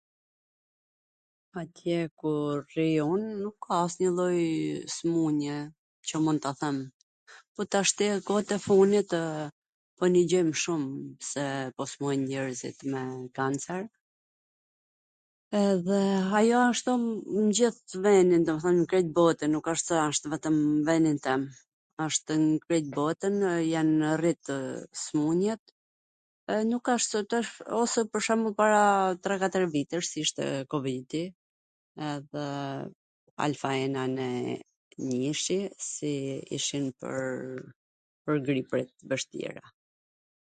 [1.61, 2.31] Atje ku
[2.65, 4.37] rri un, nuk ka asnjw lloj
[4.95, 5.57] smun-je,
[6.09, 6.77] qw mund ta them,
[7.53, 9.11] po tashti kot e funit
[9.97, 10.83] po nigjojm shum
[11.29, 11.45] se
[11.77, 13.01] po smuren njerzit me
[13.39, 13.81] kancer
[15.69, 15.99] edhe
[16.39, 20.83] ajo asht n gjith venin, domethwn nw krejt botwn, nuk asht se asht vetwm nw
[20.89, 21.41] venin tem,
[22.05, 23.35] ashtw nw krejt botwn,
[23.73, 24.45] janw rrit
[25.03, 25.63] smun-jet,
[26.53, 28.81] e nuk ashtu tash, ose pwr shwmbull para
[29.27, 30.43] tre katwr vitesh ishte
[30.75, 31.23] kovidi,
[32.11, 32.45] edhe
[33.47, 34.29] Alfa ena ne
[35.09, 35.59] njishi
[35.91, 36.13] si
[36.61, 39.63] ishin pwr gripra t vwshtira,